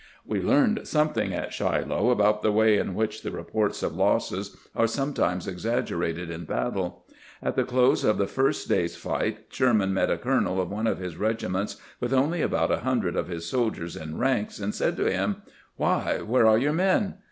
[0.25, 4.87] "We learned something at ShUoh about the way in which the reports of losses are
[4.87, 7.05] sometimes exaggerated in battle.
[7.39, 10.97] At the close of the first day's fight Sherman met a colonel of one of
[10.97, 15.11] his regiments with only about a hundred of his soldiers in ranks, and said to
[15.11, 15.43] him,'
[15.77, 17.17] Why, where are youi" men